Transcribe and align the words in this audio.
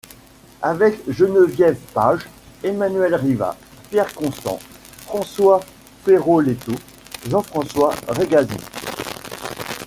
Avec 0.63 0.95
Geneviève 1.11 1.77
Page, 1.93 2.21
Emmanuelle 2.63 3.13
Riva, 3.13 3.55
Pierre 3.91 4.11
Constant, 4.15 4.57
François 5.05 5.59
Feroleto, 6.03 6.73
Jean-François 7.29 7.91
Regazzi. 8.07 8.57